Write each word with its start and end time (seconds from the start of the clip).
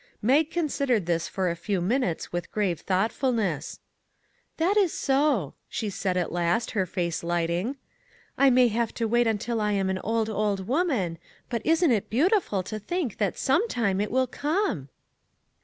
Mag 0.19 0.49
considered 0.49 1.05
this 1.05 1.27
for 1.27 1.47
a 1.47 1.55
few 1.55 1.79
minutes 1.79 2.33
with 2.33 2.51
grave 2.51 2.79
thoughtfulness." 2.79 3.79
That 4.57 4.75
is 4.75 4.91
so," 4.91 5.53
she 5.69 5.91
said 5.91 6.17
at 6.17 6.31
last, 6.31 6.71
her 6.71 6.87
face 6.87 7.23
lighting." 7.23 7.75
I 8.35 8.49
may 8.49 8.69
have 8.69 8.95
to 8.95 9.07
wait 9.07 9.27
until 9.27 9.61
I 9.61 9.73
am 9.73 9.91
an 9.91 9.99
old, 9.99 10.27
old 10.27 10.67
woman; 10.67 11.19
but 11.51 11.63
isn't 11.63 11.91
it 11.91 12.09
beautiful 12.09 12.63
to 12.63 12.79
think 12.79 13.19
that 13.19 13.37
some 13.37 13.67
time 13.67 14.01
it 14.01 14.09
will 14.09 14.25
come 14.25 14.89